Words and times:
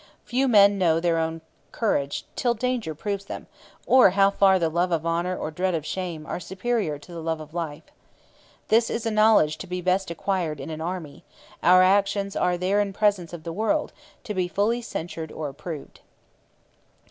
Few 0.25 0.47
men 0.47 0.79
know 0.79 0.99
their 0.99 1.19
own 1.19 1.41
courage 1.71 2.25
till 2.35 2.55
danger 2.55 2.95
proves 2.95 3.25
them, 3.25 3.45
or 3.85 4.09
how 4.09 4.31
far 4.31 4.57
the 4.57 4.67
love 4.67 4.91
of 4.91 5.05
honour 5.05 5.37
or 5.37 5.51
dread 5.51 5.75
of 5.75 5.85
shame 5.85 6.25
are 6.25 6.39
superior 6.39 6.97
to 6.97 7.11
the 7.11 7.21
love 7.21 7.39
of 7.39 7.53
life. 7.53 7.83
This 8.69 8.89
is 8.89 9.05
a 9.05 9.11
knowledge 9.11 9.59
to 9.59 9.67
be 9.67 9.79
best 9.79 10.09
acquired 10.09 10.59
in 10.59 10.71
an 10.71 10.81
army; 10.81 11.23
our 11.61 11.83
actions 11.83 12.35
are 12.35 12.57
there 12.57 12.79
in 12.81 12.93
presence 12.93 13.31
of 13.31 13.43
the 13.43 13.53
world, 13.53 13.93
to 14.23 14.33
be 14.33 14.47
fully 14.47 14.81
censured 14.81 15.31
or 15.31 15.49
approved.' 15.49 15.99